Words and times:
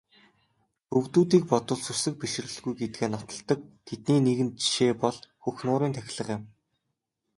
Төвөдүүдийг 0.89 1.43
бодвол 1.51 1.81
сүсэг 1.85 2.13
бишрэлгүй 2.21 2.73
гэдгээ 2.77 3.09
нотолдог 3.11 3.59
тэдний 3.87 4.19
нэгэн 4.25 4.49
жишээ 4.59 4.93
бол 5.03 5.17
Хөх 5.43 5.57
нуурын 5.65 5.93
тахилга 5.95 6.33
юм. 6.37 6.43